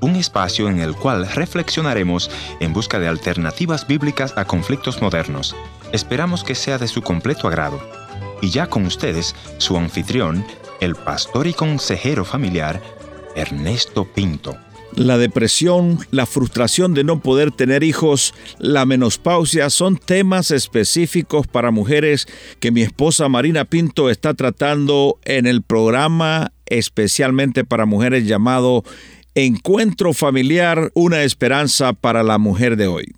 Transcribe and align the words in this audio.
Un 0.00 0.16
espacio 0.16 0.68
en 0.68 0.80
el 0.80 0.96
cual 0.96 1.28
reflexionaremos 1.28 2.28
en 2.58 2.72
busca 2.72 2.98
de 2.98 3.06
alternativas 3.06 3.86
bíblicas 3.86 4.34
a 4.36 4.46
conflictos 4.46 5.00
modernos. 5.00 5.54
Esperamos 5.92 6.42
que 6.42 6.56
sea 6.56 6.76
de 6.76 6.88
su 6.88 7.02
completo 7.02 7.46
agrado. 7.46 7.80
Y 8.42 8.50
ya 8.50 8.66
con 8.66 8.84
ustedes, 8.84 9.36
su 9.58 9.76
anfitrión, 9.76 10.44
el 10.80 10.96
pastor 10.96 11.46
y 11.46 11.52
consejero 11.52 12.24
familiar, 12.24 12.82
Ernesto 13.36 14.12
Pinto. 14.12 14.56
La 14.96 15.18
depresión, 15.18 16.00
la 16.10 16.26
frustración 16.26 16.92
de 16.92 17.04
no 17.04 17.20
poder 17.20 17.52
tener 17.52 17.84
hijos, 17.84 18.34
la 18.58 18.86
menopausia 18.86 19.70
son 19.70 19.98
temas 19.98 20.50
específicos 20.50 21.46
para 21.46 21.70
mujeres 21.70 22.26
que 22.58 22.72
mi 22.72 22.82
esposa 22.82 23.28
Marina 23.28 23.66
Pinto 23.66 24.10
está 24.10 24.34
tratando 24.34 25.20
en 25.24 25.46
el 25.46 25.62
programa 25.62 26.50
especialmente 26.66 27.64
para 27.64 27.86
mujeres 27.86 28.26
llamado 28.26 28.84
Encuentro 29.34 30.12
Familiar, 30.12 30.90
una 30.94 31.22
esperanza 31.22 31.92
para 31.92 32.22
la 32.22 32.38
mujer 32.38 32.76
de 32.76 32.86
hoy. 32.86 33.12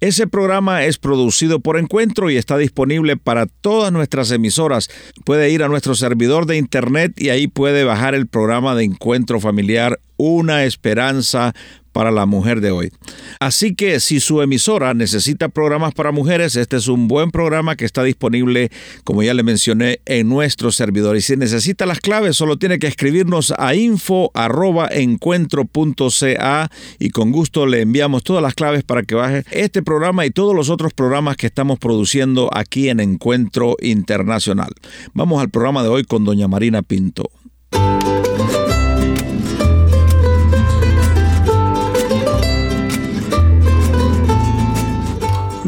Ese 0.00 0.26
programa 0.26 0.84
es 0.84 0.96
producido 0.96 1.60
por 1.60 1.78
Encuentro 1.78 2.30
y 2.30 2.38
está 2.38 2.56
disponible 2.56 3.18
para 3.18 3.44
todas 3.44 3.92
nuestras 3.92 4.30
emisoras. 4.30 4.88
Puede 5.26 5.50
ir 5.50 5.62
a 5.62 5.68
nuestro 5.68 5.94
servidor 5.94 6.46
de 6.46 6.56
internet 6.56 7.12
y 7.20 7.28
ahí 7.28 7.48
puede 7.48 7.84
bajar 7.84 8.14
el 8.14 8.26
programa 8.26 8.74
de 8.74 8.84
Encuentro 8.84 9.40
Familiar 9.40 10.00
Una 10.16 10.64
Esperanza 10.64 11.54
para 11.92 12.10
la 12.10 12.26
mujer 12.26 12.60
de 12.60 12.70
hoy. 12.70 12.92
Así 13.38 13.74
que 13.74 14.00
si 14.00 14.20
su 14.20 14.42
emisora 14.42 14.94
necesita 14.94 15.48
programas 15.48 15.94
para 15.94 16.12
mujeres, 16.12 16.56
este 16.56 16.76
es 16.76 16.88
un 16.88 17.08
buen 17.08 17.30
programa 17.30 17.76
que 17.76 17.84
está 17.84 18.02
disponible, 18.02 18.70
como 19.04 19.22
ya 19.22 19.34
le 19.34 19.42
mencioné, 19.42 20.00
en 20.06 20.28
nuestro 20.28 20.72
servidor. 20.72 21.16
Y 21.16 21.20
si 21.20 21.36
necesita 21.36 21.86
las 21.86 22.00
claves, 22.00 22.36
solo 22.36 22.58
tiene 22.58 22.78
que 22.78 22.86
escribirnos 22.86 23.52
a 23.58 23.74
info.encuentro.ca 23.74 26.70
y 26.98 27.10
con 27.10 27.32
gusto 27.32 27.66
le 27.66 27.82
enviamos 27.82 28.24
todas 28.24 28.42
las 28.42 28.54
claves 28.54 28.82
para 28.84 29.02
que 29.02 29.14
baje 29.14 29.44
este 29.50 29.82
programa 29.82 30.24
y 30.26 30.30
todos 30.30 30.54
los 30.54 30.70
otros 30.70 30.92
programas 30.92 31.36
que 31.36 31.46
estamos 31.46 31.78
produciendo 31.78 32.50
aquí 32.52 32.88
en 32.88 33.00
Encuentro 33.00 33.76
Internacional. 33.80 34.70
Vamos 35.14 35.40
al 35.40 35.50
programa 35.50 35.82
de 35.82 35.88
hoy 35.88 36.04
con 36.04 36.24
doña 36.24 36.48
Marina 36.48 36.82
Pinto. 36.82 37.30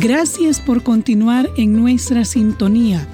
Gracias 0.03 0.61
por 0.61 0.83
continuar 0.83 1.49
en 1.57 1.75
nuestra 1.75 2.25
sintonía. 2.25 3.07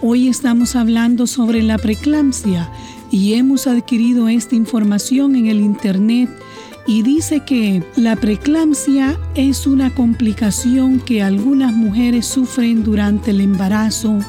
Hoy 0.00 0.28
estamos 0.28 0.76
hablando 0.76 1.26
sobre 1.26 1.64
la 1.64 1.78
preeclampsia 1.78 2.70
y 3.10 3.34
hemos 3.34 3.66
adquirido 3.66 4.28
esta 4.28 4.54
información 4.54 5.34
en 5.34 5.48
el 5.48 5.60
Internet 5.60 6.30
y 6.86 7.02
dice 7.02 7.40
que 7.44 7.82
la 7.96 8.14
preeclampsia 8.14 9.18
es 9.34 9.66
una 9.66 9.92
complicación 9.92 11.00
que 11.00 11.22
algunas 11.22 11.74
mujeres 11.74 12.26
sufren 12.26 12.84
durante 12.84 13.32
el 13.32 13.40
embarazo, 13.40 14.20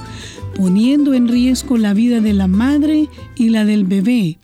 poniendo 0.55 1.13
en 1.13 1.27
riesgo 1.27 1.77
la 1.77 1.93
vida 1.93 2.21
de 2.21 2.33
la 2.33 2.47
madre 2.47 3.07
y 3.35 3.49
la 3.49 3.65
del 3.65 3.83
bebé. 3.83 4.39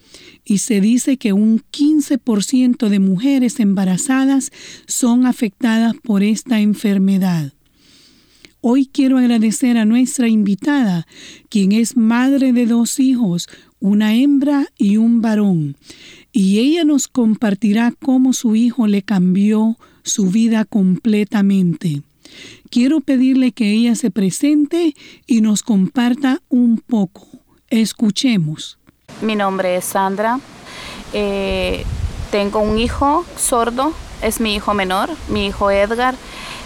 Y 0.47 0.59
se 0.59 0.81
dice 0.81 1.17
que 1.17 1.33
un 1.33 1.63
15% 1.71 2.89
de 2.89 2.99
mujeres 2.99 3.59
embarazadas 3.59 4.51
son 4.85 5.25
afectadas 5.25 5.95
por 6.03 6.21
esta 6.21 6.59
enfermedad. 6.59 7.54
Hoy 8.67 8.89
quiero 8.91 9.19
agradecer 9.19 9.77
a 9.77 9.85
nuestra 9.85 10.27
invitada, 10.27 11.05
quien 11.49 11.71
es 11.71 11.95
madre 11.95 12.51
de 12.51 12.65
dos 12.65 12.99
hijos, 12.99 13.47
una 13.79 14.15
hembra 14.15 14.65
y 14.75 14.97
un 14.97 15.21
varón, 15.21 15.77
y 16.31 16.57
ella 16.57 16.83
nos 16.83 17.07
compartirá 17.07 17.93
cómo 18.03 18.33
su 18.33 18.55
hijo 18.55 18.87
le 18.87 19.03
cambió 19.03 19.77
su 20.01 20.31
vida 20.31 20.65
completamente. 20.65 22.01
Quiero 22.71 23.01
pedirle 23.01 23.51
que 23.51 23.69
ella 23.69 23.93
se 23.93 24.09
presente 24.09 24.95
y 25.27 25.41
nos 25.41 25.61
comparta 25.61 26.41
un 26.49 26.79
poco. 26.79 27.27
Escuchemos. 27.69 28.79
Mi 29.21 29.35
nombre 29.35 29.75
es 29.75 29.85
Sandra. 29.85 30.39
Eh, 31.13 31.85
tengo 32.31 32.61
un 32.61 32.79
hijo 32.79 33.27
sordo, 33.37 33.93
es 34.23 34.39
mi 34.39 34.55
hijo 34.55 34.73
menor, 34.73 35.11
mi 35.29 35.45
hijo 35.45 35.69
Edgar, 35.69 36.15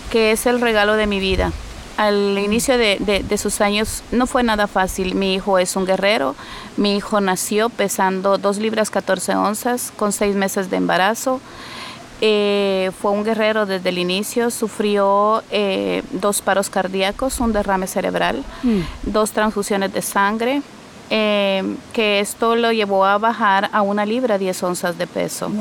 que 0.10 0.32
es 0.32 0.46
el 0.46 0.62
regalo 0.62 0.94
de 0.94 1.06
mi 1.06 1.20
vida 1.20 1.52
al 2.00 2.38
inicio 2.38 2.78
de, 2.78 3.38
sus 3.38 3.60
años 3.60 4.04
no 4.14 4.26
fue 4.26 4.42
nada 4.42 4.68
fácil. 4.68 5.16
Mi 5.16 5.34
hijo 5.34 5.60
es 5.60 5.76
un 5.76 5.86
guerrero. 5.86 6.34
Mi 6.78 6.96
hijo 6.96 7.20
nació 7.20 7.68
pesando 7.68 8.38
2 8.38 8.58
libras 8.60 8.90
14 8.90 9.36
onzas 9.36 9.92
con 9.98 10.14
6 10.14 10.38
meses 10.38 10.70
de 10.70 10.78
embarazo. 10.78 11.42
Eh, 12.22 12.92
fue 13.02 13.12
un 13.12 13.26
guerrero 13.26 13.66
desde 13.66 13.90
el 13.90 13.98
inicio, 13.98 14.50
sufrió 14.50 15.44
eh, 15.52 16.02
dos 16.12 16.42
paros 16.42 16.70
cardíacos, 16.70 17.42
un 17.42 17.52
derrame 17.52 17.86
cerebral, 17.86 18.46
mm. 18.64 18.80
dos 19.04 19.32
transfusiones 19.32 19.92
de 19.92 20.02
sangre, 20.02 20.62
eh, 21.10 21.76
que 21.92 22.22
esto 22.22 22.56
lo 22.56 22.72
llevó 22.72 23.04
a 23.04 23.18
bajar 23.18 23.70
a 23.74 23.82
una 23.82 24.06
libra 24.06 24.38
10 24.38 24.64
onzas 24.64 24.98
de 24.98 25.06
peso. 25.06 25.52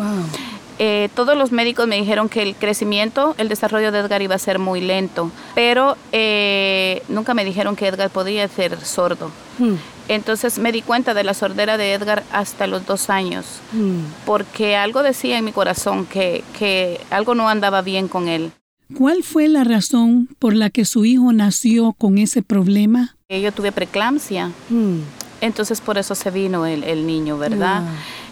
Eh, 0.79 1.09
todos 1.15 1.37
los 1.37 1.51
médicos 1.51 1.89
me 1.89 1.97
dijeron 1.97 2.29
que 2.29 2.43
el 2.43 2.55
crecimiento, 2.55 3.35
el 3.39 3.49
desarrollo 3.49 3.91
de 3.91 3.99
Edgar 3.99 4.23
iba 4.23 4.37
a 4.37 4.39
ser 4.39 4.61
muy 4.61 4.81
lento, 4.81 5.33
pero 5.55 5.97
eh, 6.13 7.03
nunca 7.09 7.35
me 7.35 7.45
dijeron 7.45 7.75
que 7.75 7.89
Edgar 7.89 8.11
podía 8.11 8.47
ser 8.47 8.81
sordo. 8.85 9.31
Hmm. 9.59 9.75
Entonces 10.07 10.59
me 10.59 10.71
di 10.71 10.83
cuenta 10.83 11.15
de 11.15 11.25
la 11.25 11.35
sordera 11.35 11.77
de 11.77 11.95
Edgar 11.95 12.23
hasta 12.33 12.69
los 12.69 12.87
dos 12.87 13.11
años, 13.11 13.61
hmm. 13.73 14.25
porque 14.25 14.77
algo 14.77 15.03
decía 15.03 15.39
en 15.39 15.45
mi 15.45 15.53
corazón 15.53 16.07
que, 16.07 16.45
que 16.59 17.01
algo 17.11 17.35
no 17.35 17.49
andaba 17.49 17.83
bien 17.83 18.07
con 18.07 18.29
él. 18.29 18.53
¿Cuál 18.97 19.23
fue 19.23 19.49
la 19.49 19.65
razón 19.65 20.29
por 20.39 20.55
la 20.55 20.71
que 20.71 20.85
su 20.85 21.05
hijo 21.05 21.33
nació 21.33 21.93
con 21.93 22.17
ese 22.17 22.43
problema? 22.43 23.17
Yo 23.29 23.53
tuve 23.53 23.73
preeclampsia, 23.73 24.53
hmm. 24.71 25.01
entonces 25.41 25.81
por 25.81 25.99
eso 25.99 26.15
se 26.15 26.31
vino 26.31 26.67
el, 26.67 26.85
el 26.85 27.05
niño, 27.05 27.37
¿verdad? 27.37 27.83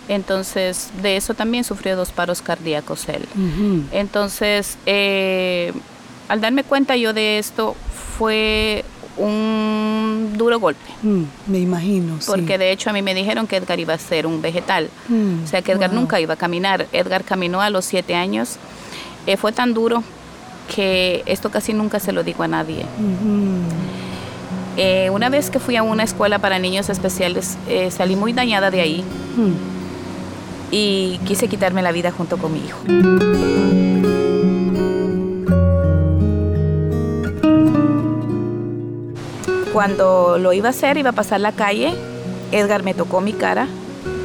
Entonces, 0.09 0.91
de 1.03 1.17
eso 1.17 1.35
también 1.35 1.65
sufrió 1.65 1.97
dos 1.97 2.13
paros 2.13 2.41
cardíacos 2.41 3.09
él. 3.09 3.27
Entonces, 3.91 4.79
eh, 4.87 5.73
al 6.29 6.41
darme 6.41 6.65
cuenta 6.65 6.97
yo 6.97 7.13
de 7.13 7.39
esto, 7.39 7.75
fue 8.19 8.85
un 9.17 10.35
duro 10.37 10.61
golpe. 10.61 10.85
Mm, 11.03 11.23
me 11.47 11.59
imagino. 11.59 12.19
Porque 12.27 12.59
de 12.59 12.71
hecho 12.71 12.91
a 12.91 12.93
mí 12.93 13.03
me 13.03 13.15
dijeron 13.15 13.47
que 13.47 13.57
Edgar 13.57 13.81
iba 13.81 13.95
a 13.95 13.99
ser 13.99 14.27
un 14.27 14.43
vegetal. 14.43 14.91
Mm, 15.09 15.45
o 15.45 15.47
sea 15.47 15.63
que 15.63 15.73
Edgar 15.73 15.93
nunca 15.93 16.21
iba 16.21 16.35
a 16.35 16.37
caminar. 16.37 16.87
Edgar 16.93 17.25
caminó 17.25 17.61
a 17.61 17.71
los 17.71 17.85
siete 17.85 18.15
años. 18.15 18.57
Eh, 19.27 19.37
fue 19.37 19.53
tan 19.53 19.75
duro 19.75 20.05
que 20.75 21.23
esto 21.27 21.51
casi 21.51 21.73
nunca 21.73 21.99
se 21.99 22.13
lo 22.13 22.23
digo 22.23 22.43
a 22.43 22.49
nadie. 22.49 22.85
Eh, 24.77 25.09
una 25.11 25.31
vez 25.31 25.51
que 25.51 25.59
fui 25.59 25.75
a 25.77 25.83
una 25.83 26.03
escuela 26.03 26.39
para 26.39 26.59
niños 26.59 26.91
especiales, 26.91 27.57
salí 27.91 28.15
muy 28.15 28.33
dañada 28.33 28.71
de 28.71 28.81
ahí. 28.81 29.05
Y 30.71 31.19
quise 31.25 31.49
quitarme 31.49 31.83
la 31.83 31.93
vida 31.93 32.11
junto 32.11 32.37
con 32.39 32.53
mi 32.53 32.61
hijo. 32.61 32.79
Cuando 39.73 40.39
lo 40.39 40.53
iba 40.53 40.69
a 40.69 40.71
hacer, 40.71 40.97
iba 40.97 41.11
a 41.11 41.13
pasar 41.13 41.41
la 41.41 41.53
calle, 41.53 41.95
Edgar 42.51 42.83
me 42.83 42.95
tocó 42.95 43.21
mi 43.21 43.35
cara 43.35 43.69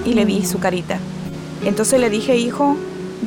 y 0.06 0.14
le 0.14 0.24
vi 0.24 0.46
su 0.46 0.60
carita. 0.60 0.98
Entonces 1.66 2.00
le 2.00 2.10
dije, 2.10 2.38
hijo, 2.38 2.78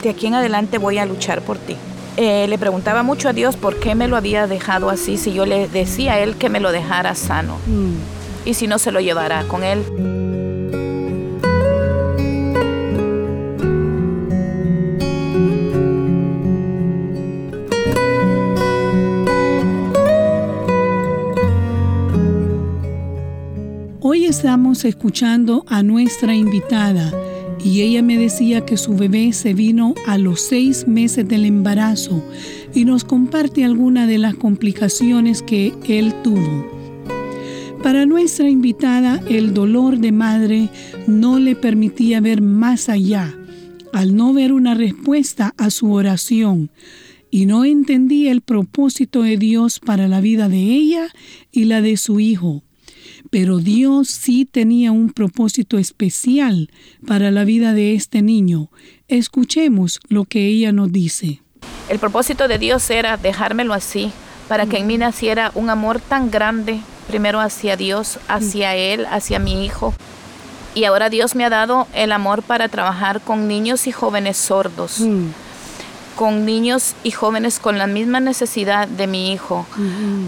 de 0.02 0.08
aquí 0.08 0.26
en 0.26 0.34
adelante 0.34 0.78
voy 0.78 0.98
a 0.98 1.06
luchar 1.06 1.42
por 1.42 1.58
ti. 1.58 1.76
Eh, 2.16 2.46
le 2.48 2.58
preguntaba 2.58 3.02
mucho 3.02 3.28
a 3.28 3.32
Dios 3.32 3.56
por 3.56 3.78
qué 3.78 3.94
me 3.94 4.08
lo 4.08 4.16
había 4.16 4.46
dejado 4.46 4.88
así, 4.88 5.16
si 5.16 5.32
yo 5.32 5.46
le 5.46 5.69
decía 5.69 6.14
a 6.14 6.20
él 6.20 6.36
que 6.36 6.48
me 6.48 6.60
lo 6.60 6.70
dejara 6.70 7.14
sano 7.16 7.56
mm. 7.66 8.48
y 8.48 8.54
si 8.54 8.69
no 8.69 8.78
se 8.78 8.92
lo 8.92 9.00
llevara 9.00 9.44
con 9.44 9.64
él. 9.64 10.23
Estamos 24.44 24.85
escuchando 24.85 25.64
a 25.69 25.82
nuestra 25.82 26.37
invitada 26.37 27.11
y 27.64 27.81
ella 27.81 28.02
me 28.02 28.19
decía 28.19 28.67
que 28.67 28.76
su 28.76 28.94
bebé 28.94 29.32
se 29.32 29.55
vino 29.55 29.94
a 30.06 30.19
los 30.19 30.43
seis 30.43 30.87
meses 30.87 31.26
del 31.26 31.46
embarazo 31.46 32.23
y 32.75 32.85
nos 32.85 33.05
comparte 33.05 33.64
algunas 33.64 34.06
de 34.06 34.19
las 34.19 34.35
complicaciones 34.35 35.41
que 35.41 35.73
él 35.88 36.12
tuvo. 36.23 36.70
Para 37.82 38.05
nuestra 38.05 38.50
invitada, 38.50 39.19
el 39.31 39.55
dolor 39.55 39.96
de 39.96 40.12
madre 40.12 40.69
no 41.06 41.38
le 41.38 41.56
permitía 41.56 42.20
ver 42.20 42.43
más 42.43 42.90
allá, 42.90 43.35
al 43.94 44.14
no 44.14 44.35
ver 44.35 44.52
una 44.52 44.75
respuesta 44.75 45.55
a 45.56 45.70
su 45.70 45.90
oración, 45.90 46.70
y 47.31 47.47
no 47.47 47.64
entendía 47.64 48.31
el 48.31 48.43
propósito 48.43 49.23
de 49.23 49.38
Dios 49.38 49.81
para 49.81 50.06
la 50.06 50.20
vida 50.20 50.50
de 50.50 50.61
ella 50.61 51.06
y 51.50 51.64
la 51.64 51.81
de 51.81 51.97
su 51.97 52.20
hijo 52.20 52.63
pero 53.34 53.58
Dios 53.58 54.10
sí 54.10 54.44
tenía 54.44 54.92
un 54.92 55.10
propósito 55.10 55.76
especial 55.76 56.70
para 57.04 57.32
la 57.32 57.42
vida 57.42 57.72
de 57.72 57.96
este 57.96 58.22
niño. 58.22 58.70
Escuchemos 59.08 59.98
lo 60.08 60.25
que 60.25 60.46
ella 60.46 60.70
nos 60.70 60.92
dice. 60.92 61.42
El 61.88 61.98
propósito 61.98 62.46
de 62.46 62.58
Dios 62.58 62.88
era 62.90 63.16
dejármelo 63.16 63.75
así, 63.75 64.12
para 64.46 64.66
que 64.66 64.78
en 64.78 64.86
mí 64.86 64.98
naciera 64.98 65.50
un 65.56 65.69
amor 65.69 65.98
tan 65.98 66.31
grande, 66.31 66.78
primero 67.08 67.40
hacia 67.40 67.76
Dios, 67.76 68.20
hacia 68.28 68.76
Él, 68.76 69.04
hacia 69.10 69.40
mi 69.40 69.64
hijo. 69.64 69.94
Y 70.76 70.84
ahora 70.84 71.10
Dios 71.10 71.34
me 71.34 71.44
ha 71.44 71.50
dado 71.50 71.88
el 71.92 72.12
amor 72.12 72.44
para 72.44 72.69
trabajar 72.69 73.20
con 73.20 73.48
niños 73.48 73.88
y 73.88 73.90
jóvenes 73.90 74.37
sordos, 74.37 75.00
Mm. 75.00 75.30
Con 76.16 76.44
niños 76.44 76.94
y 77.02 77.11
jóvenes 77.11 77.58
con 77.58 77.78
la 77.78 77.87
misma 77.87 78.20
necesidad 78.20 78.88
de 78.88 79.06
mi 79.06 79.32
hijo, 79.32 79.66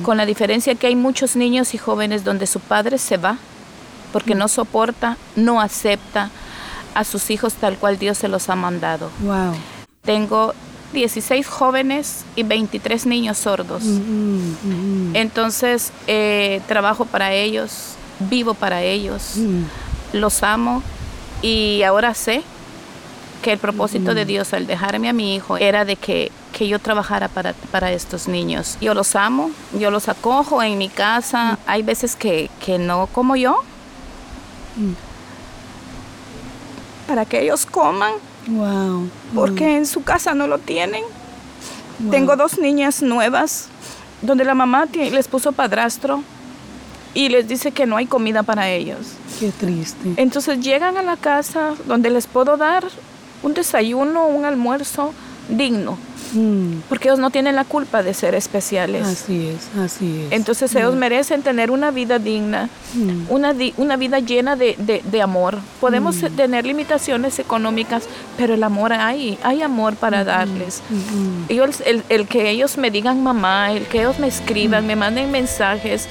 con 0.02 0.16
la 0.16 0.26
diferencia 0.26 0.74
que 0.74 0.88
hay 0.88 0.96
muchos 0.96 1.36
niños 1.36 1.74
y 1.74 1.78
jóvenes 1.78 2.24
donde 2.24 2.46
su 2.46 2.60
padre 2.60 2.98
se 2.98 3.16
va 3.16 3.38
porque 4.12 4.34
no 4.34 4.48
soporta, 4.48 5.16
no 5.36 5.60
acepta 5.60 6.30
a 6.94 7.04
sus 7.04 7.30
hijos 7.30 7.54
tal 7.54 7.76
cual 7.76 7.98
Dios 7.98 8.18
se 8.18 8.28
los 8.28 8.48
ha 8.48 8.56
mandado. 8.56 9.10
Wow. 9.20 9.54
Tengo 10.02 10.54
16 10.92 11.46
jóvenes 11.46 12.24
y 12.36 12.42
23 12.42 13.06
niños 13.06 13.38
sordos. 13.38 13.82
Entonces, 15.12 15.92
eh, 16.06 16.62
trabajo 16.66 17.04
para 17.04 17.32
ellos, 17.34 17.96
vivo 18.30 18.54
para 18.54 18.82
ellos, 18.82 19.34
los 20.12 20.42
amo 20.42 20.82
y 21.42 21.82
ahora 21.82 22.14
sé 22.14 22.42
que 23.46 23.52
el 23.52 23.58
propósito 23.60 24.12
de 24.12 24.24
Dios 24.24 24.52
al 24.54 24.66
dejarme 24.66 25.08
a 25.08 25.12
mi 25.12 25.36
hijo 25.36 25.56
era 25.56 25.84
de 25.84 25.94
que, 25.94 26.32
que 26.52 26.66
yo 26.66 26.80
trabajara 26.80 27.28
para, 27.28 27.52
para 27.70 27.92
estos 27.92 28.26
niños. 28.26 28.76
Yo 28.80 28.92
los 28.92 29.14
amo, 29.14 29.52
yo 29.78 29.92
los 29.92 30.08
acojo 30.08 30.64
en 30.64 30.76
mi 30.78 30.88
casa. 30.88 31.56
Hay 31.64 31.84
veces 31.84 32.16
que, 32.16 32.50
que 32.64 32.76
no 32.80 33.06
como 33.06 33.36
yo. 33.36 33.62
Para 37.06 37.24
que 37.24 37.40
ellos 37.42 37.66
coman, 37.66 38.14
Wow. 38.48 39.08
porque 39.32 39.76
en 39.76 39.86
su 39.86 40.02
casa 40.02 40.34
no 40.34 40.48
lo 40.48 40.58
tienen. 40.58 41.04
Wow. 42.00 42.10
Tengo 42.10 42.34
dos 42.34 42.58
niñas 42.58 43.00
nuevas 43.00 43.68
donde 44.22 44.44
la 44.44 44.54
mamá 44.54 44.86
les 44.92 45.28
puso 45.28 45.52
padrastro 45.52 46.24
y 47.14 47.28
les 47.28 47.46
dice 47.46 47.70
que 47.70 47.86
no 47.86 47.96
hay 47.96 48.06
comida 48.06 48.42
para 48.42 48.68
ellos. 48.70 48.98
Qué 49.38 49.52
triste. 49.52 50.14
Entonces 50.16 50.58
llegan 50.58 50.96
a 50.96 51.02
la 51.02 51.16
casa 51.16 51.74
donde 51.86 52.10
les 52.10 52.26
puedo 52.26 52.56
dar 52.56 52.84
un 53.42 53.54
desayuno, 53.54 54.26
un 54.26 54.44
almuerzo 54.44 55.12
digno, 55.48 55.96
Mm. 56.32 56.80
porque 56.88 57.06
ellos 57.08 57.20
no 57.20 57.30
tienen 57.30 57.54
la 57.54 57.62
culpa 57.62 58.02
de 58.02 58.12
ser 58.14 58.34
especiales. 58.34 59.06
Así 59.06 59.46
es, 59.46 59.68
así 59.80 60.22
es. 60.26 60.32
Entonces 60.32 60.74
ellos 60.74 60.96
merecen 60.96 61.42
tener 61.42 61.70
una 61.70 61.92
vida 61.92 62.18
digna, 62.18 62.68
Mm. 62.94 63.26
una, 63.28 63.52
di- 63.54 63.72
una 63.76 63.96
vida 63.96 64.18
llena 64.18 64.56
de, 64.56 64.74
de- 64.76 65.02
de 65.04 65.22
amor. 65.22 65.58
Podemos 65.80 66.16
tener 66.36 66.66
limitaciones 66.66 67.38
económicas, 67.38 68.08
pero 68.36 68.54
el 68.54 68.64
amor 68.64 68.92
hay, 68.92 69.38
hay 69.44 69.62
amor 69.62 69.94
para 69.94 70.24
darles. 70.24 70.82
Mm, 70.90 71.44
Ellos- 71.48 71.80
el, 71.86 72.02
el 72.08 72.26
que 72.26 72.50
ellos 72.50 72.76
me 72.76 72.90
digan 72.90 73.22
mamá, 73.22 73.70
el 73.70 73.84
que 73.86 74.00
ellos 74.00 74.18
me 74.18 74.26
escriban, 74.26 74.84
me 74.84 74.96
manden 74.96 75.30
mensajes 75.30 76.08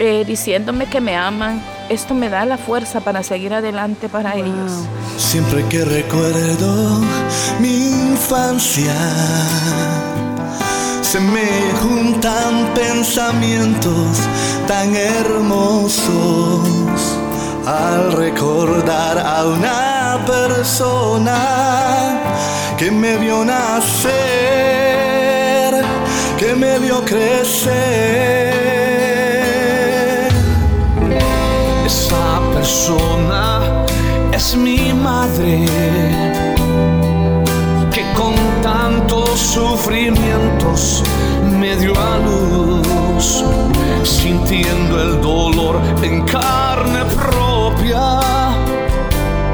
eh, 0.00 0.24
diciéndome 0.26 0.86
que 0.86 1.00
me 1.00 1.16
aman, 1.16 1.62
esto 1.88 2.14
me 2.14 2.28
da 2.28 2.44
la 2.44 2.58
fuerza 2.58 3.00
para 3.00 3.22
seguir 3.22 3.54
adelante 3.54 4.08
para 4.08 4.34
ellos. 4.36 4.72
Siempre 5.16 5.64
que 5.68 5.84
recuerdo 5.84 7.00
mi 7.60 7.90
infancia, 8.10 8.94
se 11.02 11.20
me 11.20 11.46
juntan 11.82 12.74
pensamientos 12.74 14.18
tan 14.66 14.94
hermosos 14.96 16.62
al 17.66 18.12
recordar 18.12 19.18
a 19.18 19.46
una 19.46 20.24
persona 20.26 22.20
que 22.76 22.90
me 22.90 23.16
vio 23.16 23.44
nacer, 23.44 24.14
que 26.38 26.54
me 26.54 26.78
vio 26.78 27.04
crecer. 27.04 28.85
Persona 32.76 33.86
es 34.32 34.54
mi 34.54 34.92
madre 34.92 35.64
que 37.90 38.02
con 38.12 38.34
tantos 38.62 39.38
sufrimientos 39.40 41.02
me 41.58 41.74
dio 41.76 41.94
a 41.94 42.18
luz, 42.18 43.44
sintiendo 44.04 45.00
el 45.00 45.22
dolor 45.22 45.80
en 46.02 46.22
carne 46.26 47.02
propia 47.14 48.20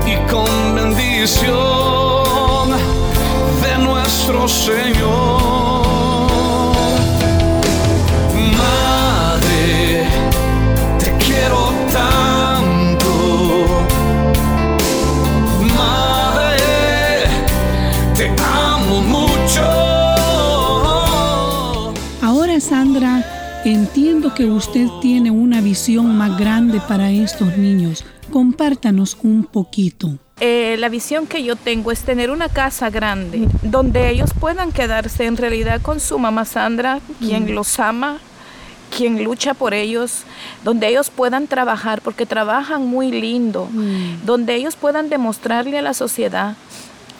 y 0.05 0.17
con 0.29 0.75
bendición 0.75 1.53
de 3.63 3.79
nuestro 3.85 4.49
Señor. 4.49 5.82
Que 24.43 24.51
usted 24.51 24.89
tiene 25.01 25.31
una 25.31 25.61
visión 25.61 26.17
más 26.19 26.37
grande 26.37 26.81
para 26.89 27.13
estos 27.13 27.57
niños. 27.57 28.05
Compártanos 28.33 29.17
un 29.23 29.45
poquito. 29.45 30.19
Eh, 30.41 30.75
la 30.81 30.89
visión 30.89 31.29
que 31.29 31.45
yo 31.45 31.55
tengo 31.55 31.93
es 31.93 32.01
tener 32.01 32.29
una 32.29 32.49
casa 32.49 32.91
grande 32.91 33.47
donde 33.63 34.11
ellos 34.11 34.31
puedan 34.41 34.73
quedarse 34.73 35.27
en 35.27 35.37
realidad 35.37 35.81
con 35.81 36.01
su 36.01 36.19
mamá 36.19 36.45
Sandra, 36.45 36.99
quien 37.21 37.55
los 37.55 37.79
ama, 37.79 38.19
quien 38.97 39.23
lucha 39.23 39.55
por 39.55 39.75
ellos, 39.75 40.25
donde 40.65 40.89
ellos 40.89 41.09
puedan 41.09 41.47
trabajar, 41.47 42.01
porque 42.03 42.27
trabajan 42.27 42.85
muy 42.85 43.13
lindo, 43.13 43.69
donde 44.25 44.57
ellos 44.57 44.75
puedan 44.75 45.09
demostrarle 45.09 45.79
a 45.79 45.83
la 45.83 45.95
sociedad, 45.95 46.57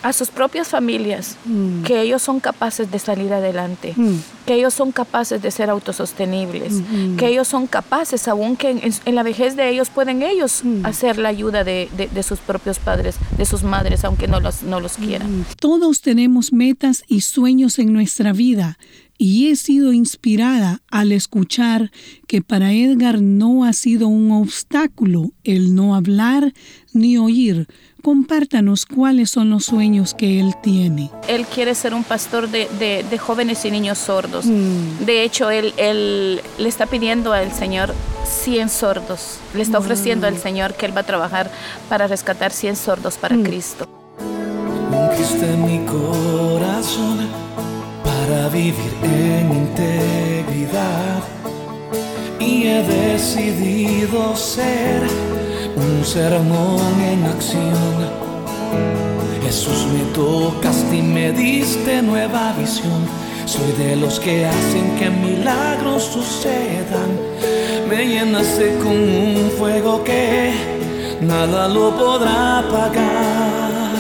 a 0.03 0.13
sus 0.13 0.31
propias 0.31 0.69
familias, 0.69 1.37
Mm. 1.45 1.83
que 1.83 2.01
ellos 2.03 2.23
son 2.23 2.41
capaces 2.41 2.91
de 2.91 2.99
salir 2.99 3.33
adelante, 3.33 3.95
Mm. 3.97 4.17
que 4.47 4.55
ellos 4.55 4.75
son 4.75 4.91
capaces 4.93 5.41
de 5.41 5.51
ser 5.51 5.71
autosostenibles, 5.71 6.73
Mm. 6.75 7.17
que 7.17 7.29
ellos 7.29 7.47
son 7.49 7.67
capaces, 7.67 8.27
aún 8.29 8.57
que 8.57 8.71
en, 8.71 8.81
en 9.05 9.15
la 9.15 9.23
vejez 9.23 9.57
de 9.57 9.69
ellos 9.71 9.91
pueden 9.91 10.23
ellos 10.23 10.63
hacer 10.85 11.19
la 11.19 11.29
ayuda 11.29 11.63
de, 11.65 11.89
de- 11.97 12.09
de 12.09 12.23
sus 12.23 12.41
propios 12.41 12.79
padres, 12.79 13.17
de 13.39 13.45
sus 13.45 13.63
madres, 13.63 14.05
aunque 14.05 14.27
no 14.29 14.41
los, 14.41 14.63
no 14.63 14.81
los 14.81 14.95
quieran. 14.95 15.45
Todos 15.61 16.01
tenemos 16.01 16.53
metas 16.53 17.05
y 17.09 17.21
sueños 17.21 17.79
en 17.79 17.93
nuestra 17.93 18.33
vida 18.33 18.79
y 19.19 19.49
he 19.51 19.57
sido 19.57 19.93
inspirada 19.93 20.81
al 20.91 21.13
escuchar 21.13 21.93
que 22.27 22.43
para 22.43 22.73
Edgar 22.73 23.21
no 23.23 23.65
ha 23.65 23.73
sido 23.73 24.09
un 24.09 24.33
obstáculo 24.33 25.31
el 25.45 25.75
no 25.77 25.95
hablar 25.95 26.53
ni 26.95 27.17
oír. 27.19 27.67
Compártanos 28.03 28.85
cuáles 28.87 29.31
son 29.31 29.51
los 29.51 29.65
sueños 29.67 30.15
que 30.15 30.41
él 30.41 30.55
tiene. 30.63 31.11
Él 31.29 31.47
quiere 31.47 31.75
ser 31.75 31.95
un 31.95 32.03
pastor 32.05 32.49
de, 32.51 32.69
de- 32.79 33.05
de 33.09 33.19
jóvenes 33.19 33.65
y 33.65 33.71
niños 33.71 33.99
sordos. 33.99 34.45
Mm. 34.47 35.05
De 35.05 35.23
hecho, 35.23 35.51
él, 35.51 35.73
él 35.77 36.41
le 36.59 36.69
está 36.69 36.87
pidiendo 36.87 37.33
al 37.33 37.53
Señor 37.53 37.95
100 38.27 38.69
sordos. 38.69 39.39
Le 39.55 39.63
está 39.63 39.79
ofreciendo 39.79 40.27
al 40.27 40.37
Señor 40.39 40.75
que 40.75 40.87
él 40.87 40.97
va 40.97 41.03
a 41.03 41.07
trabajar 41.07 41.51
para 41.89 42.07
rescatar 42.09 42.51
100 42.53 42.77
sordos 42.77 43.17
para 43.19 43.37
Cristo. 43.37 43.89
Conquiste 44.91 45.47
mi 45.57 45.79
corazón 45.87 47.19
para 48.05 48.49
vivir 48.49 48.75
en 49.05 49.53
integridad 49.53 51.23
y 52.41 52.65
he 52.67 52.83
decidido 52.83 54.35
ser 54.37 55.03
un 55.77 56.05
sermón 56.05 57.01
en 57.01 57.25
acción. 57.25 58.23
Jesús 59.43 59.87
me 59.93 60.05
tocaste 60.13 60.97
y 60.97 61.03
me 61.03 61.33
diste 61.33 62.03
nueva 62.03 62.53
visión. 62.59 63.07
Soy 63.47 63.73
de 63.73 63.97
los 63.97 64.19
que 64.21 64.47
hacen 64.47 64.97
que 64.99 65.11
milagros 65.11 66.05
sucedan. 66.05 67.11
Me 67.89 68.07
llenaste 68.07 68.79
con 68.79 68.93
un 68.93 69.51
fuego 69.59 70.03
que 70.05 70.53
nada 71.21 71.69
lo 71.69 71.91
podrá 71.97 72.61
apagar. 72.61 73.93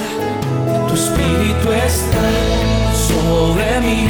Tu 0.88 0.95
espíritu 0.95 1.73
está 1.73 2.29
sobre 3.09 3.81
mí, 3.81 4.09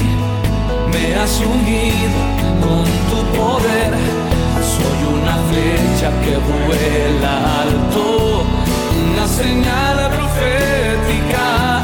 me 0.92 1.14
has 1.16 1.40
ungido 1.40 2.21
con 2.61 2.85
tu 3.11 3.38
poder. 3.38 4.22
Una 5.33 5.43
flecha 5.45 6.11
que 6.21 6.37
vuela 6.37 7.62
alto, 7.62 8.45
una 9.12 9.27
señal 9.27 10.11
profética. 10.11 11.83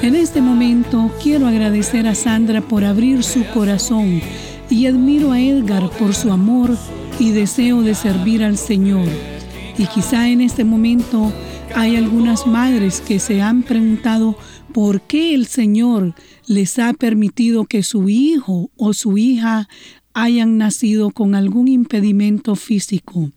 En 0.00 0.14
este 0.14 0.40
momento 0.40 1.10
quiero 1.22 1.46
agradecer 1.46 2.06
a 2.06 2.14
Sandra 2.14 2.62
por 2.62 2.84
abrir 2.84 3.22
su 3.22 3.44
corazón 3.52 4.22
y 4.70 4.86
admiro 4.86 5.32
a 5.32 5.40
Edgar 5.40 5.90
por 5.90 6.14
su 6.14 6.32
amor 6.32 6.74
y 7.18 7.32
deseo 7.32 7.82
de 7.82 7.94
servir 7.94 8.42
al 8.42 8.56
Señor. 8.56 9.08
Y 9.76 9.84
quizá 9.86 10.30
en 10.30 10.40
este 10.40 10.64
momento 10.64 11.34
hay 11.74 11.96
algunas 11.96 12.46
madres 12.46 13.02
que 13.02 13.18
se 13.18 13.42
han 13.42 13.62
preguntado 13.62 14.38
por 14.72 15.02
qué 15.02 15.34
el 15.34 15.46
Señor 15.46 16.14
les 16.46 16.78
ha 16.78 16.94
permitido 16.94 17.66
que 17.66 17.82
su 17.82 18.08
hijo 18.08 18.70
o 18.78 18.94
su 18.94 19.18
hija 19.18 19.68
hayan 20.16 20.56
nacido 20.56 21.10
con 21.10 21.34
algún 21.34 21.68
impedimento 21.68 22.56
físico 22.56 23.30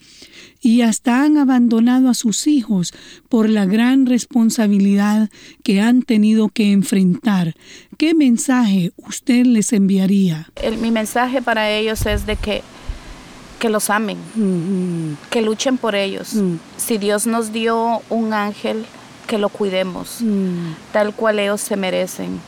y 0.62 0.82
hasta 0.82 1.24
han 1.24 1.38
abandonado 1.38 2.08
a 2.08 2.14
sus 2.14 2.48
hijos 2.48 2.94
por 3.28 3.50
la 3.50 3.66
gran 3.66 4.06
responsabilidad 4.06 5.30
que 5.62 5.82
han 5.82 6.04
tenido 6.04 6.48
que 6.48 6.72
enfrentar. 6.72 7.54
¿Qué 7.98 8.14
mensaje 8.14 8.94
usted 8.96 9.46
les 9.46 9.74
enviaría? 9.74 10.50
mi 10.80 10.90
mensaje 10.90 11.42
para 11.42 11.70
ellos 11.70 12.06
es 12.06 12.26
de 12.26 12.38
que, 12.38 12.62
que 13.60 13.68
los 13.68 13.90
amen, 13.90 14.18
mm-hmm. 14.38 15.30
que 15.30 15.42
luchen 15.42 15.78
por 15.78 15.96
ellos. 15.96 16.34
Mm. 16.36 16.56
Si 16.78 16.98
Dios 16.98 17.28
nos 17.28 17.52
dio 17.52 18.02
un 18.10 18.34
ángel, 18.34 18.86
que 19.30 19.38
lo 19.38 19.50
cuidemos 19.50 20.18
mm. 20.22 20.74
tal 20.92 21.14
cual 21.14 21.40
ellos 21.40 21.62
se 21.62 21.78
merecen. 21.78 22.42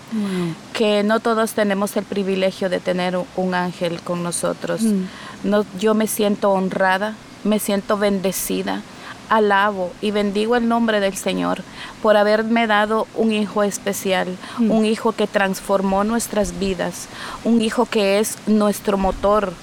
Que 0.74 1.04
no 1.04 1.20
todos 1.20 1.54
tenemos 1.54 1.96
el 1.96 2.04
privilegio 2.04 2.70
de 2.70 2.80
tener 2.80 3.18
un 3.36 3.54
ángel 3.54 4.02
con 4.02 4.24
nosotros. 4.24 4.82
Mm. 4.82 5.04
No, 5.44 5.66
yo 5.80 5.94
me 5.94 6.08
siento 6.08 6.52
honrada 6.52 7.16
me 7.44 7.60
siento 7.60 7.98
bendecida. 7.98 8.82
Alabo 9.30 9.94
y 10.02 10.12
bendigo 10.12 10.58
el 10.58 10.68
nombre 10.68 11.00
del 11.00 11.16
Señor 11.16 11.64
por 12.02 12.18
haberme 12.18 12.68
dado 12.68 13.08
un 13.16 13.32
hijo 13.32 13.64
especial, 13.64 14.28
mm. 14.58 14.70
un 14.70 14.84
hijo 14.84 15.14
que 15.14 15.26
transformó 15.26 16.04
nuestras 16.04 16.60
vidas, 16.60 17.08
un 17.46 17.62
hijo 17.62 17.86
que 17.86 18.20
es 18.20 18.36
nuestro 18.46 18.98
motor, 18.98 19.54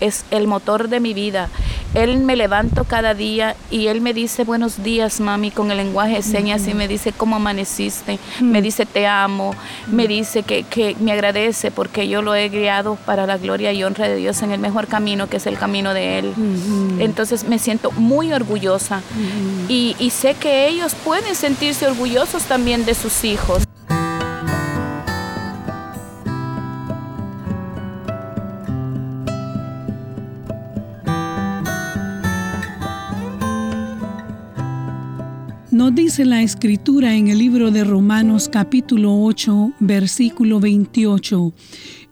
es 0.00 0.24
el 0.32 0.48
motor 0.48 0.88
de 0.88 0.98
mi 0.98 1.14
vida. 1.14 1.50
Él 1.94 2.18
me 2.18 2.36
levanto 2.36 2.84
cada 2.84 3.14
día 3.14 3.54
y 3.70 3.88
él 3.88 4.00
me 4.00 4.14
dice 4.14 4.44
buenos 4.44 4.82
días, 4.82 5.20
mami, 5.20 5.50
con 5.50 5.70
el 5.70 5.76
lenguaje 5.76 6.16
de 6.16 6.22
señas 6.22 6.66
y 6.66 6.74
me 6.74 6.88
dice 6.88 7.12
cómo 7.12 7.36
amaneciste, 7.36 8.18
me 8.40 8.62
dice 8.62 8.86
te 8.86 9.06
amo, 9.06 9.54
me 9.88 10.08
dice 10.08 10.42
que, 10.42 10.62
que, 10.64 10.96
me 11.00 11.12
agradece 11.12 11.70
porque 11.70 12.08
yo 12.08 12.22
lo 12.22 12.34
he 12.34 12.48
guiado 12.48 12.96
para 13.06 13.26
la 13.26 13.38
gloria 13.38 13.72
y 13.72 13.84
honra 13.84 14.08
de 14.08 14.16
Dios 14.16 14.42
en 14.42 14.52
el 14.52 14.60
mejor 14.60 14.86
camino 14.86 15.28
que 15.28 15.36
es 15.36 15.46
el 15.46 15.58
camino 15.58 15.94
de 15.94 16.18
Él. 16.18 16.34
Entonces 16.98 17.44
me 17.44 17.58
siento 17.58 17.90
muy 17.92 18.32
orgullosa. 18.32 19.02
Y, 19.68 19.96
y 19.98 20.10
sé 20.10 20.34
que 20.34 20.68
ellos 20.68 20.94
pueden 20.94 21.34
sentirse 21.34 21.86
orgullosos 21.86 22.44
también 22.44 22.84
de 22.84 22.94
sus 22.94 23.24
hijos. 23.24 23.64
La 36.18 36.42
escritura 36.42 37.16
en 37.16 37.28
el 37.28 37.38
libro 37.38 37.70
de 37.70 37.84
Romanos 37.84 38.50
capítulo 38.52 39.22
8, 39.22 39.72
versículo 39.80 40.60
28, 40.60 41.54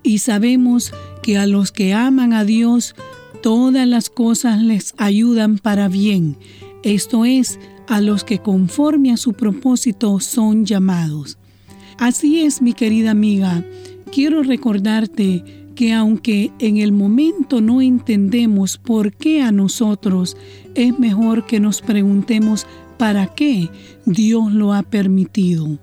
y 0.03 0.19
sabemos 0.19 0.95
que 1.23 1.37
a 1.37 1.47
los 1.47 1.71
que 1.71 1.93
aman 1.93 2.33
a 2.33 2.45
Dios, 2.45 2.95
todas 3.43 3.87
las 3.87 4.09
cosas 4.09 4.63
les 4.63 4.95
ayudan 4.97 5.59
para 5.59 5.89
bien, 5.89 6.39
esto 6.83 7.27
es, 7.27 7.61
a 7.89 8.01
los 8.01 8.25
que 8.25 8.39
conforme 8.39 9.13
a 9.13 9.19
su 9.19 9.35
propósito 9.35 10.19
son 10.19 10.65
llamados. 10.65 11.37
Así 11.99 12.41
es, 12.41 12.63
mi 12.63 12.73
querida 12.73 13.11
amiga, 13.11 13.63
quiero 14.11 14.43
recordarte 14.43 15.45
que 15.75 15.93
aunque 15.93 16.53
en 16.59 16.79
el 16.79 16.93
momento 16.93 17.61
no 17.61 17.83
entendemos 17.83 18.79
por 18.79 19.13
qué 19.13 19.43
a 19.43 19.53
nosotros, 19.53 20.39
es 20.75 20.99
mejor 20.99 21.45
que 21.45 21.61
nos 21.61 21.83
preguntemos 21.83 22.67
para 23.01 23.29
qué 23.29 23.71
Dios 24.05 24.53
lo 24.53 24.75
ha 24.75 24.83
permitido. 24.83 25.79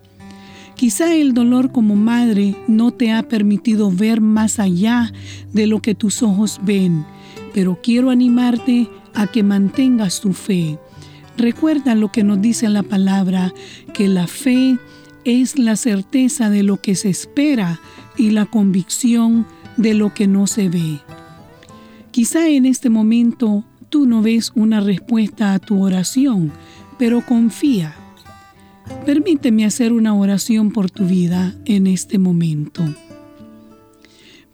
Quizá 0.75 1.15
el 1.15 1.33
dolor 1.33 1.71
como 1.71 1.95
madre 1.95 2.55
no 2.67 2.91
te 2.91 3.12
ha 3.12 3.24
permitido 3.24 3.89
ver 3.89 4.21
más 4.21 4.59
allá 4.59 5.12
de 5.51 5.65
lo 5.65 5.81
que 5.81 5.95
tus 5.95 6.21
ojos 6.21 6.59
ven, 6.62 7.07
pero 7.55 7.79
quiero 7.81 8.12
animarte 8.12 8.88
a 9.15 9.25
que 9.25 9.41
mantengas 9.41 10.21
tu 10.21 10.31
fe. 10.31 10.77
Recuerda 11.38 11.95
lo 11.95 12.12
que 12.12 12.24
nos 12.24 12.39
dice 12.39 12.69
la 12.69 12.83
palabra, 12.83 13.51
que 13.95 14.07
la 14.07 14.27
fe 14.27 14.77
es 15.25 15.57
la 15.57 15.75
certeza 15.75 16.51
de 16.51 16.62
lo 16.62 16.79
que 16.79 16.93
se 16.93 17.09
espera 17.09 17.79
y 18.15 18.29
la 18.29 18.45
convicción 18.45 19.47
de 19.75 19.95
lo 19.95 20.13
que 20.13 20.27
no 20.27 20.45
se 20.45 20.69
ve. 20.69 21.00
Quizá 22.12 22.47
en 22.47 22.67
este 22.67 22.91
momento 22.91 23.65
tú 23.89 24.05
no 24.05 24.21
ves 24.21 24.51
una 24.53 24.81
respuesta 24.81 25.55
a 25.55 25.59
tu 25.59 25.83
oración, 25.83 26.51
pero 26.97 27.25
confía. 27.25 27.95
Permíteme 29.05 29.65
hacer 29.65 29.91
una 29.93 30.13
oración 30.13 30.71
por 30.71 30.89
tu 30.89 31.05
vida 31.05 31.53
en 31.65 31.87
este 31.87 32.17
momento. 32.17 32.83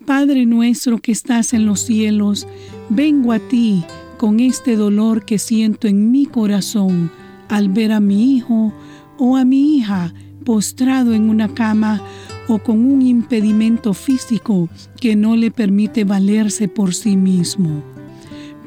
Padre 0.05 0.45
nuestro 0.45 0.97
que 0.97 1.12
estás 1.12 1.53
en 1.53 1.65
los 1.65 1.79
cielos, 1.81 2.47
vengo 2.89 3.31
a 3.31 3.39
ti 3.39 3.85
con 4.17 4.39
este 4.39 4.75
dolor 4.75 5.23
que 5.25 5.39
siento 5.39 5.88
en 5.88 6.12
mi 6.12 6.25
corazón 6.25 7.12
al 7.50 7.69
ver 7.69 7.91
a 7.91 8.00
mi 8.00 8.35
hijo 8.35 8.73
o 9.17 9.38
a 9.38 9.45
mi 9.45 9.77
hija 9.77 10.13
postrado 10.43 11.13
en 11.13 11.29
una 11.29 11.53
cama 11.53 12.01
o 12.47 12.59
con 12.59 12.85
un 12.85 13.01
impedimento 13.01 13.93
físico 13.93 14.67
que 15.00 15.15
no 15.15 15.35
le 15.35 15.51
permite 15.51 16.03
valerse 16.03 16.67
por 16.67 16.93
sí 16.93 17.15
mismo. 17.15 17.83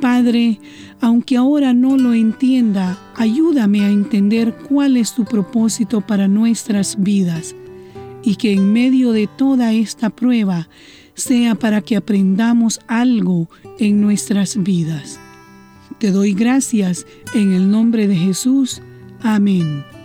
Padre, 0.00 0.58
aunque 1.00 1.36
ahora 1.36 1.74
no 1.74 1.96
lo 1.96 2.14
entienda, 2.14 2.98
ayúdame 3.16 3.82
a 3.84 3.90
entender 3.90 4.54
cuál 4.68 4.96
es 4.96 5.14
tu 5.14 5.24
propósito 5.24 6.00
para 6.00 6.28
nuestras 6.28 7.02
vidas 7.02 7.54
y 8.22 8.36
que 8.36 8.52
en 8.52 8.72
medio 8.72 9.12
de 9.12 9.26
toda 9.26 9.72
esta 9.72 10.10
prueba 10.10 10.68
sea 11.14 11.54
para 11.54 11.80
que 11.80 11.96
aprendamos 11.96 12.80
algo 12.86 13.48
en 13.78 14.00
nuestras 14.00 14.62
vidas. 14.62 15.18
Te 15.98 16.10
doy 16.10 16.34
gracias 16.34 17.06
en 17.34 17.52
el 17.52 17.70
nombre 17.70 18.06
de 18.06 18.16
Jesús. 18.16 18.82
Amén. 19.22 19.95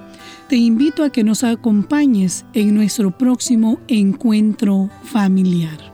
Te 0.48 0.56
invito 0.56 1.04
a 1.04 1.10
que 1.10 1.22
nos 1.22 1.44
acompañes 1.44 2.44
en 2.52 2.74
nuestro 2.74 3.16
próximo 3.16 3.78
encuentro 3.86 4.90
familiar. 5.04 5.93